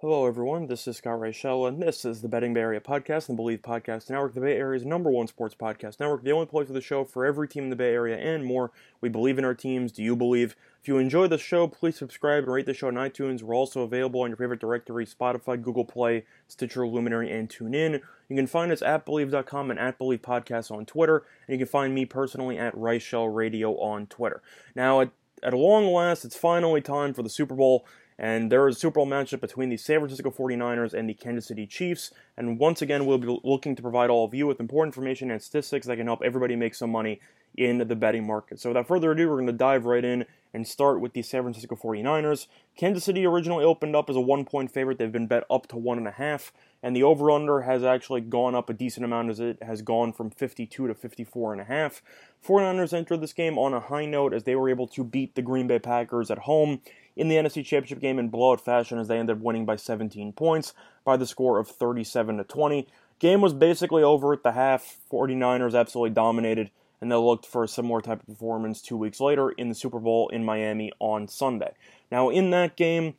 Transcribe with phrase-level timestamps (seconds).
[0.00, 0.68] Hello, everyone.
[0.68, 4.08] This is Scott Reichel, and this is the Betting Bay Area podcast and Believe Podcast
[4.08, 7.02] Network, the Bay Area's number one sports podcast network, the only place for the show
[7.02, 8.70] for every team in the Bay Area and more.
[9.00, 9.90] We believe in our teams.
[9.90, 10.54] Do you believe?
[10.80, 13.42] If you enjoy the show, please subscribe and rate the show on iTunes.
[13.42, 18.00] We're also available on your favorite directory Spotify, Google Play, Stitcher, Luminary, and TuneIn.
[18.28, 21.72] You can find us at Believe.com and at Believe Podcast on Twitter, and you can
[21.72, 24.42] find me personally at Reichel Radio on Twitter.
[24.76, 25.10] Now, at,
[25.42, 27.84] at long last, it's finally time for the Super Bowl.
[28.18, 31.46] And there is a Super Bowl matchup between the San Francisco 49ers and the Kansas
[31.46, 32.10] City Chiefs.
[32.36, 35.40] And once again, we'll be looking to provide all of you with important information and
[35.40, 37.20] statistics that can help everybody make some money
[37.56, 38.60] in the betting market.
[38.60, 41.42] So without further ado, we're going to dive right in and start with the San
[41.42, 42.46] Francisco 49ers.
[42.76, 44.98] Kansas City originally opened up as a one point favorite.
[44.98, 48.20] They've been bet up to one and a half, and the over under has actually
[48.20, 51.64] gone up a decent amount as it has gone from 52 to 54 and a
[51.64, 52.02] half.
[52.46, 55.42] 49ers entered this game on a high note as they were able to beat the
[55.42, 56.80] Green Bay Packers at home
[57.16, 60.32] in the NFC Championship game in blowout fashion as they ended up winning by 17
[60.32, 60.72] points
[61.04, 62.86] by the score of 37 to 20.
[63.18, 64.98] Game was basically over at the half.
[65.10, 69.50] 49ers absolutely dominated and they looked for a similar type of performance two weeks later
[69.50, 71.72] in the Super Bowl in Miami on Sunday.
[72.10, 73.14] Now, in that game,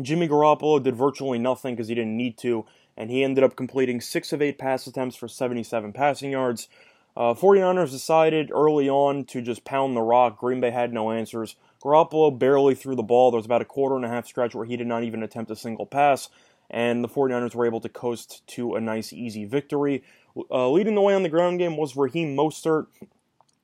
[0.00, 2.64] Jimmy Garoppolo did virtually nothing because he didn't need to,
[2.96, 6.68] and he ended up completing six of eight pass attempts for 77 passing yards.
[7.14, 10.38] Uh, 49ers decided early on to just pound the rock.
[10.38, 11.56] Green Bay had no answers.
[11.82, 13.30] Garoppolo barely threw the ball.
[13.30, 15.50] There was about a quarter and a half stretch where he did not even attempt
[15.50, 16.30] a single pass,
[16.70, 20.02] and the 49ers were able to coast to a nice, easy victory.
[20.50, 22.86] Uh, leading the way on the ground game was Raheem Mostert,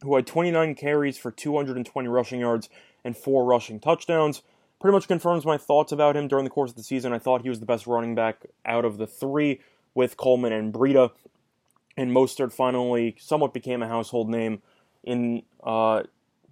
[0.03, 2.69] who had 29 carries for 220 rushing yards
[3.05, 4.43] and four rushing touchdowns.
[4.81, 7.13] Pretty much confirms my thoughts about him during the course of the season.
[7.13, 9.61] I thought he was the best running back out of the three
[9.95, 11.11] with Coleman and Breida.
[11.97, 14.63] And Mostert finally somewhat became a household name
[15.03, 16.05] in uh,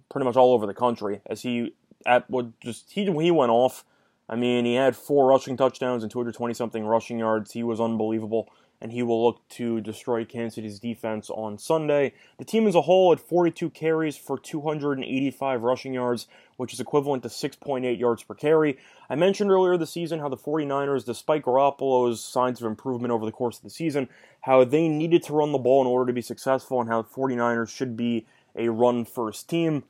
[0.09, 1.73] pretty much all over the country as he
[2.05, 3.85] at what just he he went off.
[4.29, 7.53] I mean, he had four rushing touchdowns and 220 something rushing yards.
[7.53, 8.49] He was unbelievable
[8.79, 12.13] and he will look to destroy Kansas City's defense on Sunday.
[12.37, 16.27] The team as a whole had 42 carries for 285 rushing yards,
[16.57, 18.77] which is equivalent to 6.8 yards per carry.
[19.09, 23.31] I mentioned earlier this season how the 49ers, despite Garoppolo's signs of improvement over the
[23.31, 24.09] course of the season,
[24.41, 27.09] how they needed to run the ball in order to be successful and how the
[27.09, 29.83] 49ers should be a run first team.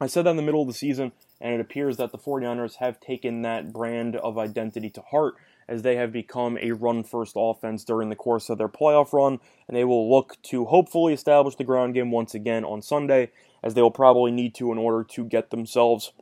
[0.00, 2.76] I said that in the middle of the season, and it appears that the 49ers
[2.76, 5.34] have taken that brand of identity to heart
[5.68, 9.38] as they have become a run first offense during the course of their playoff run,
[9.68, 13.30] and they will look to hopefully establish the ground game once again on Sunday,
[13.62, 16.12] as they will probably need to in order to get themselves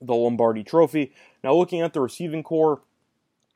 [0.00, 1.12] the Lombardi trophy.
[1.42, 2.80] Now, looking at the receiving corps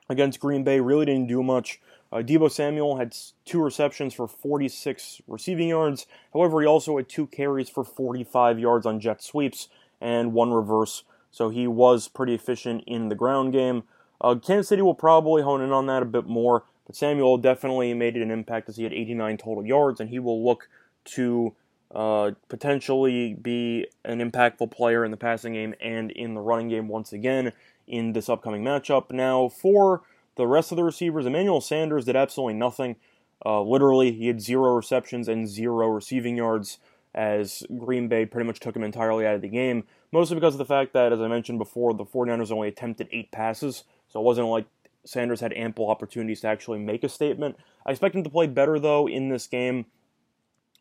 [0.08, 1.80] against Green Bay, really didn't do much.
[2.12, 3.14] Uh, Deebo Samuel had
[3.44, 6.06] two receptions for 46 receiving yards.
[6.32, 9.68] However, he also had two carries for 45 yards on jet sweeps
[10.00, 11.02] and one reverse.
[11.30, 13.82] So he was pretty efficient in the ground game.
[14.20, 17.92] Uh, Kansas City will probably hone in on that a bit more, but Samuel definitely
[17.94, 20.68] made an impact as he had 89 total yards, and he will look
[21.04, 21.54] to
[21.94, 26.88] uh, potentially be an impactful player in the passing game and in the running game
[26.88, 27.52] once again
[27.86, 29.10] in this upcoming matchup.
[29.10, 30.02] Now, for
[30.36, 32.96] the rest of the receivers, Emmanuel Sanders did absolutely nothing.
[33.44, 36.78] Uh, literally, he had zero receptions and zero receiving yards
[37.14, 40.58] as Green Bay pretty much took him entirely out of the game, mostly because of
[40.58, 44.24] the fact that, as I mentioned before, the 49ers only attempted eight passes, so it
[44.24, 44.66] wasn't like
[45.04, 47.56] Sanders had ample opportunities to actually make a statement.
[47.84, 49.86] I expect him to play better, though, in this game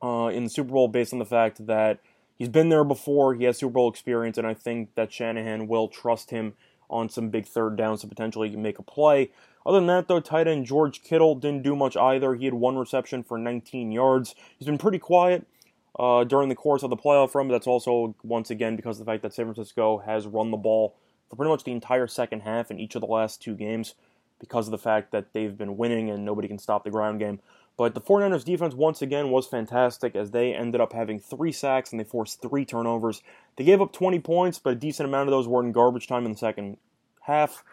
[0.04, 2.00] uh, in the Super Bowl based on the fact that
[2.38, 5.88] he's been there before, he has Super Bowl experience, and I think that Shanahan will
[5.88, 6.54] trust him
[6.90, 9.32] on some big third downs to potentially make a play.
[9.66, 12.36] Other than that, though, tight end George Kittle didn't do much either.
[12.36, 14.36] He had one reception for 19 yards.
[14.58, 15.48] He's been pretty quiet
[15.98, 19.06] uh, during the course of the playoff run, but that's also, once again, because of
[19.06, 20.96] the fact that San Francisco has run the ball
[21.30, 23.96] for pretty much the entire second half in each of the last two games
[24.40, 27.40] because of the fact that they've been winning and nobody can stop the ground game.
[27.78, 31.92] But the 49ers defense once again was fantastic as they ended up having three sacks
[31.92, 33.22] and they forced three turnovers.
[33.58, 36.26] They gave up 20 points, but a decent amount of those were in garbage time
[36.26, 36.78] in the second
[37.22, 37.64] half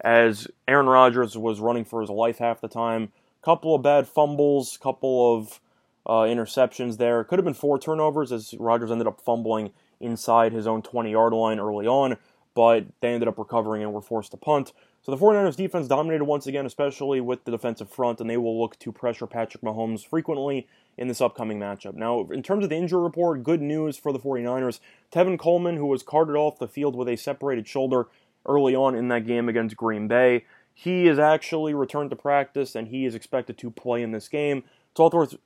[0.00, 3.12] as Aaron Rodgers was running for his life half the time.
[3.40, 5.60] Couple of bad fumbles, couple of
[6.06, 7.22] uh, interceptions there.
[7.22, 11.32] Could have been four turnovers as Rodgers ended up fumbling inside his own 20 yard
[11.32, 12.16] line early on.
[12.54, 14.72] But they ended up recovering and were forced to punt.
[15.02, 18.60] So the 49ers defense dominated once again, especially with the defensive front, and they will
[18.60, 21.94] look to pressure Patrick Mahomes frequently in this upcoming matchup.
[21.94, 24.78] Now, in terms of the injury report, good news for the 49ers.
[25.10, 28.06] Tevin Coleman, who was carted off the field with a separated shoulder
[28.46, 30.44] early on in that game against Green Bay,
[30.74, 34.64] he is actually returned to practice and he is expected to play in this game.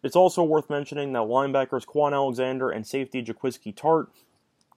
[0.02, 4.08] It's also worth mentioning that linebackers Kwon Alexander and safety Jaquiski Tartt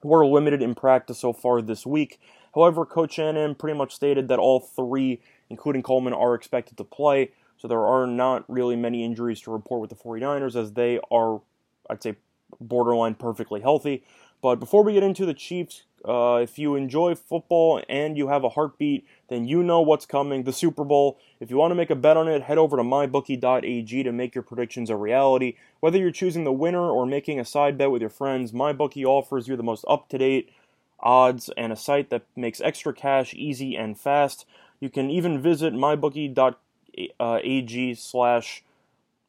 [0.04, 2.20] were limited in practice so far this week.
[2.56, 7.32] However, Coach Shanahan pretty much stated that all three, including Coleman, are expected to play.
[7.58, 11.42] So there are not really many injuries to report with the 49ers as they are,
[11.90, 12.16] I'd say,
[12.60, 14.04] borderline perfectly healthy.
[14.42, 18.44] But before we get into the Chiefs, uh, if you enjoy football and you have
[18.44, 21.20] a heartbeat, then you know what's coming the Super Bowl.
[21.40, 24.34] If you want to make a bet on it, head over to mybookie.ag to make
[24.34, 25.56] your predictions a reality.
[25.82, 29.48] Whether you're choosing the winner or making a side bet with your friends, MyBookie offers
[29.48, 30.52] you the most up to date
[31.02, 34.46] odds and a site that makes extra cash easy and fast.
[34.80, 38.64] You can even visit mybookie.ag slash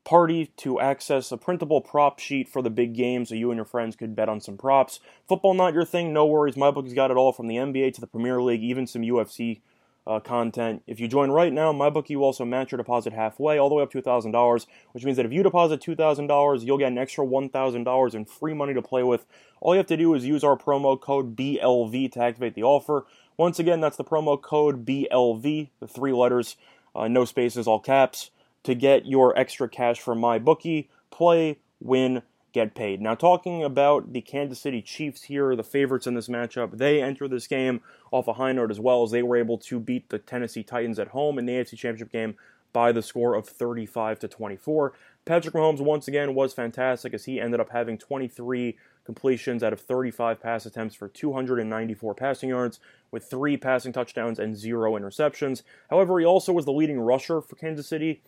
[0.05, 3.64] party to access a printable prop sheet for the big game so you and your
[3.64, 5.00] friends could bet on some props.
[5.29, 6.55] Football not your thing, no worries.
[6.55, 9.61] MyBookie's got it all from the NBA to the Premier League, even some UFC
[10.06, 10.82] uh, content.
[10.87, 13.82] If you join right now, MyBookie will also match your deposit halfway, all the way
[13.82, 18.14] up to $1,000, which means that if you deposit $2,000, you'll get an extra $1,000
[18.14, 19.26] in free money to play with.
[19.61, 23.05] All you have to do is use our promo code BLV to activate the offer.
[23.37, 26.56] Once again, that's the promo code BLV, the three letters,
[26.94, 28.31] uh, no spaces, all caps,
[28.64, 30.88] to get your extra cash from my bookie.
[31.10, 32.22] Play, win,
[32.52, 33.00] get paid.
[33.00, 37.28] Now, talking about the Kansas City Chiefs here, the favorites in this matchup, they enter
[37.28, 37.80] this game
[38.10, 40.98] off a high note as well as they were able to beat the Tennessee Titans
[40.98, 42.36] at home in the AFC Championship game
[42.72, 44.92] by the score of 35 to 24.
[45.24, 49.80] Patrick Mahomes once again was fantastic as he ended up having 23 completions out of
[49.80, 52.78] 35 pass attempts for 294 passing yards
[53.10, 55.62] with 3 passing touchdowns and 0 interceptions.
[55.88, 58.22] However, he also was the leading rusher for Kansas City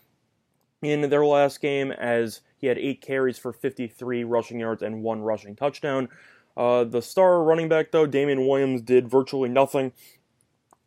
[0.82, 5.22] in their last game as he had eight carries for 53 rushing yards and one
[5.22, 6.08] rushing touchdown.
[6.56, 9.92] Uh, the star running back, though, Damien Williams, did virtually nothing.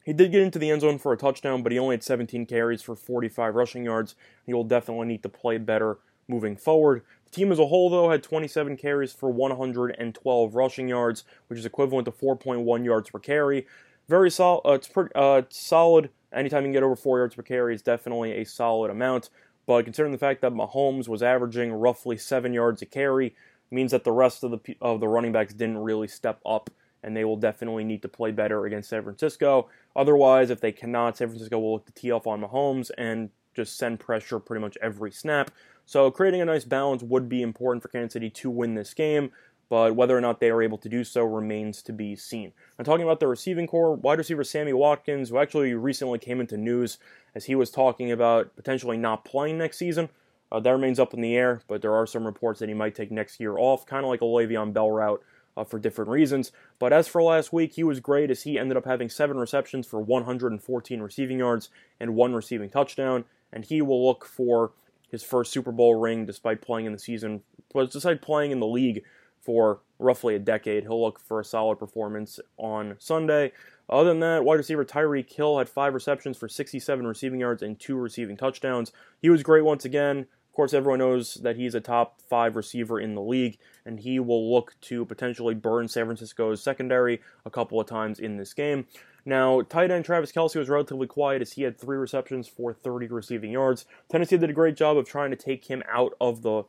[0.04, 2.46] He did get into the end zone for a touchdown, but he only had 17
[2.46, 4.16] carries for 45 rushing yards.
[4.46, 5.98] He will definitely need to play better
[6.28, 7.02] moving forward.
[7.26, 11.66] The team as a whole, though, had 27 carries for 112 rushing yards, which is
[11.66, 13.66] equivalent to 4.1 yards per carry.
[14.08, 14.62] Very solid.
[14.66, 16.12] Uh, it's pretty uh, solid.
[16.32, 19.30] Anytime you can get over four yards per carry is definitely a solid amount.
[19.66, 23.36] But considering the fact that Mahomes was averaging roughly seven yards a carry,
[23.72, 26.70] means that the rest of the of the running backs didn't really step up,
[27.04, 29.70] and they will definitely need to play better against San Francisco.
[29.96, 33.78] Otherwise, if they cannot, San Francisco will look to tee off on Mahomes and just
[33.78, 35.50] send pressure pretty much every snap.
[35.86, 39.32] So creating a nice balance would be important for Kansas City to win this game
[39.70, 42.54] but whether or not they are able to do so remains to be seen.
[42.78, 46.58] I'm talking about the receiving corps, wide receiver Sammy Watkins, who actually recently came into
[46.58, 46.98] news
[47.34, 50.10] as he was talking about potentially not playing next season.
[50.52, 52.96] Uh, that remains up in the air, but there are some reports that he might
[52.96, 55.22] take next year off, kind of like a Le'Veon Bell route
[55.58, 56.52] uh, for different reasons.
[56.80, 59.88] But as for last week, he was great as he ended up having seven receptions
[59.88, 61.70] for 114 receiving yards
[62.00, 64.72] and one receiving touchdown, and he will look for
[65.10, 67.42] his first Super Bowl ring despite playing in the season,
[67.74, 69.04] despite playing in the league
[69.46, 70.84] for roughly a decade.
[70.84, 73.52] He'll look for a solid performance on Sunday.
[73.88, 77.80] Other than that, wide receiver Tyreek Hill had five receptions for 67 receiving yards and
[77.80, 78.92] two receiving touchdowns.
[79.22, 80.20] He was great once again.
[80.20, 84.20] Of course, everyone knows that he's a top five receiver in the league, and he
[84.20, 88.88] will look to potentially burn San Francisco's secondary a couple of times in this game.
[89.26, 93.08] Now, tight end Travis Kelce was relatively quiet as he had three receptions for 30
[93.08, 93.86] receiving yards.
[94.10, 96.64] Tennessee did a great job of trying to take him out of the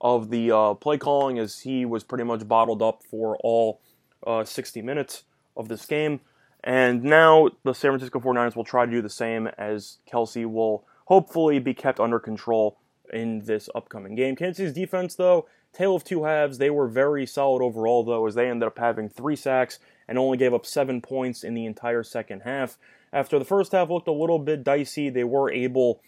[0.00, 3.80] of the uh, play calling as he was pretty much bottled up for all
[4.26, 5.24] uh, 60 minutes
[5.56, 6.20] of this game.
[6.62, 10.84] And now the San Francisco 49ers will try to do the same as Kelce will
[11.06, 12.78] hopefully be kept under control
[13.12, 14.36] in this upcoming game.
[14.36, 16.58] Kansas City's defense, though, tale of two halves.
[16.58, 20.36] They were very solid overall, though, as they ended up having three sacks and only
[20.36, 22.78] gave up seven points in the entire second half.
[23.12, 26.00] After the first half looked a little bit dicey, they were able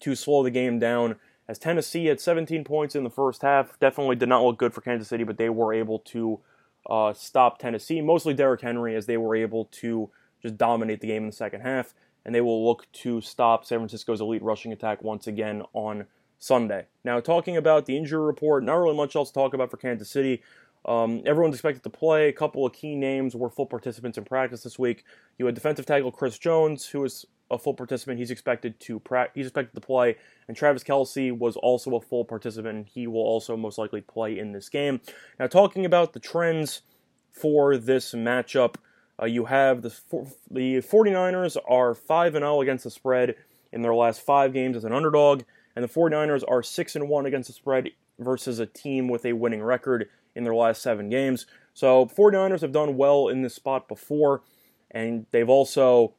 [0.00, 1.16] to slow the game down
[1.48, 3.78] as Tennessee had 17 points in the first half.
[3.78, 6.40] Definitely did not look good for Kansas City, but they were able to
[6.88, 11.24] uh, stop Tennessee, mostly Derrick Henry, as they were able to just dominate the game
[11.24, 11.94] in the second half.
[12.24, 16.06] And they will look to stop San Francisco's elite rushing attack once again on
[16.38, 16.86] Sunday.
[17.04, 20.10] Now, talking about the injury report, not really much else to talk about for Kansas
[20.10, 20.42] City.
[20.84, 22.28] Um, everyone's expected to play.
[22.28, 25.04] A couple of key names were full participants in practice this week.
[25.38, 28.18] You had defensive tackle Chris Jones, who is a full participant.
[28.18, 30.16] He's expected to pra- he's expected to play,
[30.48, 32.88] and Travis Kelce was also a full participant.
[32.88, 35.00] He will also most likely play in this game.
[35.38, 36.82] Now, talking about the trends
[37.30, 38.76] for this matchup,
[39.20, 39.92] Uh, you have the
[40.50, 43.36] the 49ers are 5 and 0 against the spread
[43.70, 45.42] in their last 5 games as an underdog
[45.76, 49.34] and the 49ers are 6 and 1 against the spread versus a team with a
[49.34, 51.46] winning record in their last 7 games.
[51.74, 54.42] So 49ers have done well in this spot before
[54.90, 56.14] and they've also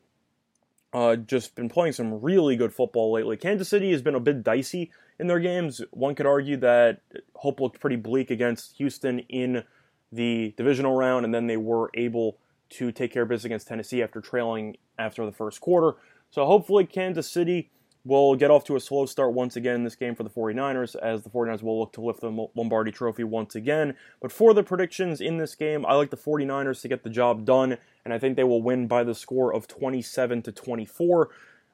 [0.93, 3.35] uh, just been playing some really good football lately.
[3.35, 5.81] Kansas City has been a bit dicey in their games.
[5.91, 7.01] One could argue that
[7.35, 9.63] hope looked pretty bleak against Houston in
[10.11, 12.37] the divisional round, and then they were able
[12.69, 15.97] to take care of business against Tennessee after trailing after the first quarter.
[16.29, 17.71] So hopefully, Kansas City
[18.05, 20.95] will get off to a slow start once again in this game for the 49ers,
[20.95, 23.95] as the 49ers will look to lift the Lombardi trophy once again.
[24.21, 27.45] But for the predictions in this game, I like the 49ers to get the job
[27.45, 31.29] done, and I think they will win by the score of 27 to 24.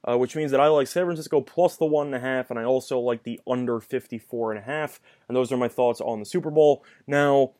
[0.08, 2.58] Uh, which means that I like San Francisco plus the one and a half, and
[2.58, 5.02] I also like the under 54 and a half.
[5.28, 6.86] And those are my thoughts on the Super Bowl.
[7.06, 7.52] Now,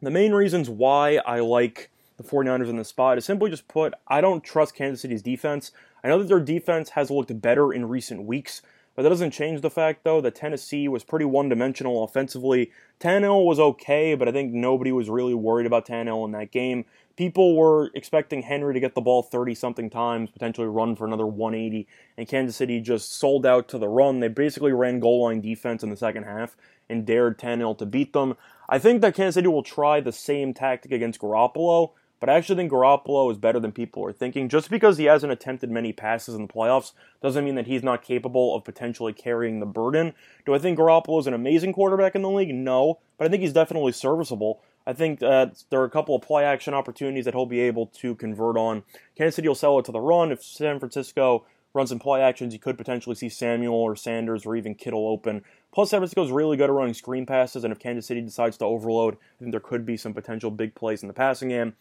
[0.00, 3.92] the main reasons why I like the 49ers in the spot is simply just put,
[4.06, 5.72] I don't trust Kansas City's defense.
[6.04, 8.60] I know that their defense has looked better in recent weeks,
[8.94, 12.70] but that doesn't change the fact, though, that Tennessee was pretty one dimensional offensively.
[13.00, 16.84] Tannehill was okay, but I think nobody was really worried about Tannehill in that game.
[17.16, 21.26] People were expecting Henry to get the ball 30 something times, potentially run for another
[21.26, 24.20] 180, and Kansas City just sold out to the run.
[24.20, 26.56] They basically ran goal line defense in the second half
[26.88, 28.36] and dared Tannehill to beat them.
[28.68, 31.92] I think that Kansas City will try the same tactic against Garoppolo,
[32.24, 34.48] but I actually think Garoppolo is better than people are thinking.
[34.48, 38.02] Just because he hasn't attempted many passes in the playoffs doesn't mean that he's not
[38.02, 40.14] capable of potentially carrying the burden.
[40.46, 42.54] Do I think Garoppolo is an amazing quarterback in the league?
[42.54, 44.62] No, but I think he's definitely serviceable.
[44.86, 47.88] I think that there are a couple of play action opportunities that he'll be able
[47.88, 48.84] to convert on.
[49.18, 50.32] Kansas City will sell it to the run.
[50.32, 54.56] If San Francisco runs some play actions, you could potentially see Samuel or Sanders or
[54.56, 55.44] even Kittle open.
[55.74, 58.56] Plus, San Francisco is really good at running screen passes, and if Kansas City decides
[58.58, 61.74] to overload, I think there could be some potential big plays in the passing game.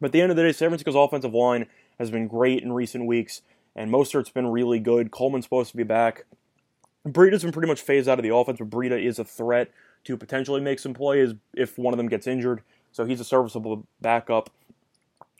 [0.00, 1.66] But at the end of the day, San Francisco's offensive line
[1.98, 3.42] has been great in recent weeks,
[3.74, 5.10] and Mostert's been really good.
[5.10, 6.24] Coleman's supposed to be back.
[7.06, 9.70] Breida's been pretty much phased out of the offense, but Breida is a threat
[10.04, 12.62] to potentially make some plays if one of them gets injured.
[12.92, 14.50] So he's a serviceable backup.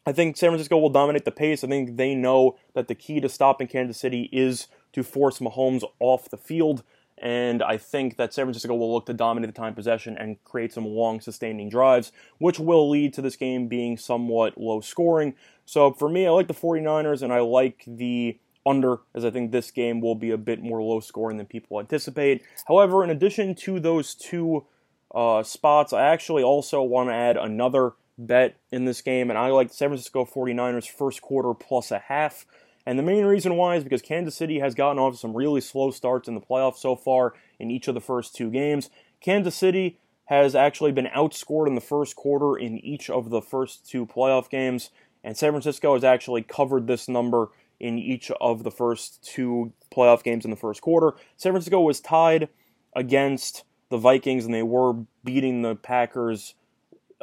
[0.06, 1.64] I think San Francisco will dominate the pace.
[1.64, 5.82] I think they know that the key to stopping Kansas City is to force Mahomes
[5.98, 6.84] off the field
[7.18, 10.72] and I think that San Francisco will look to dominate the time possession and create
[10.72, 15.34] some long sustaining drives, which will lead to this game being somewhat low scoring.
[15.64, 19.52] So for me, I like the 49ers and I like the under, as I think
[19.52, 22.42] this game will be a bit more low scoring than people anticipate.
[22.66, 24.66] However, in addition to those two
[25.14, 29.48] uh, spots, I actually also want to add another bet in this game, and I
[29.48, 32.44] like the San Francisco 49ers first quarter plus a half.
[32.86, 35.90] And the main reason why is because Kansas City has gotten off some really slow
[35.90, 38.90] starts in the playoffs so far in each of the first two games.
[39.20, 43.88] Kansas City has actually been outscored in the first quarter in each of the first
[43.88, 44.90] two playoff games,
[45.24, 47.48] and San Francisco has actually covered this number
[47.80, 51.14] in each of the first two playoff games in the first quarter.
[51.36, 52.48] San Francisco was tied
[52.94, 56.54] against the Vikings, and they were beating the Packers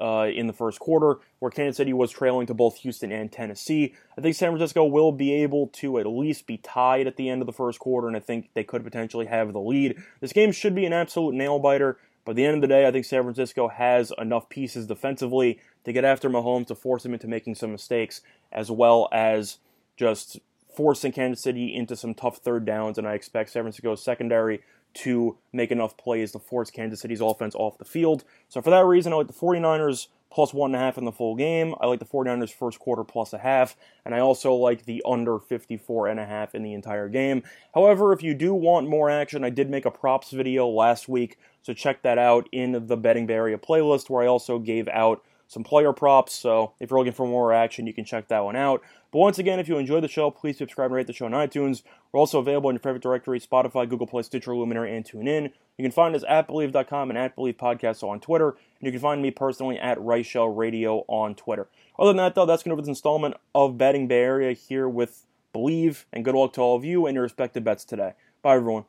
[0.02, 3.94] uh, in the first quarter, where Kansas City was trailing to both Houston and Tennessee.
[4.18, 7.42] I think San Francisco will be able to at least be tied at the end
[7.42, 10.02] of the first quarter, and I think they could potentially have the lead.
[10.20, 12.88] This game should be an absolute nail biter, but at the end of the day,
[12.88, 17.14] I think San Francisco has enough pieces defensively to get after Mahomes to force him
[17.14, 18.22] into making some mistakes,
[18.52, 19.58] as well as
[19.98, 20.40] just
[20.76, 24.62] forcing Kansas City into some tough third downs, and I expect San Francisco's secondary
[24.94, 28.24] to make enough plays to force Kansas City's offense off the field.
[28.50, 31.12] So for that reason, I like the 49ers plus one and a half in the
[31.12, 31.76] full game.
[31.80, 35.38] I like the 49ers first quarter plus a half, and I also like the under
[35.38, 37.44] 54 and a half in the entire game.
[37.76, 41.38] However, if you do want more action, I did make a props video last week,
[41.62, 45.24] so check that out in the Betting Bay Area playlist where I also gave out
[45.48, 46.34] some player props.
[46.34, 48.82] So if you're looking for more action, you can check that one out.
[49.12, 51.32] But once again, if you enjoyed the show, please subscribe and rate the show on
[51.32, 51.84] iTunes.
[52.12, 55.52] We're also available in your favorite directory Spotify, Google Play, Stitcher, Luminary, and TuneIn.
[55.78, 58.50] You can find us at Believe.com and at Believe Podcast on Twitter.
[58.50, 61.68] And you can find me personally at Reichel Radio on Twitter.
[62.00, 64.90] Other than that, though, that's going to be this installment of Betting Bay Area here
[64.90, 66.08] with Believe.
[66.12, 68.14] And good luck to all of you and your respective bets today.
[68.42, 68.86] Bye, everyone.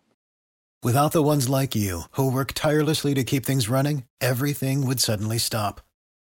[0.83, 5.39] Without the ones like you, who work tirelessly to keep things running, everything would suddenly
[5.39, 5.81] stop.